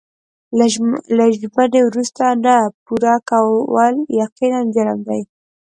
له 1.17 1.27
ژمنې 1.39 1.79
وروسته 1.89 2.23
نه 2.45 2.55
پوره 2.85 3.15
کول 3.29 3.95
یقیناً 4.21 4.59
جرم 4.75 4.99
دی. 5.07 5.21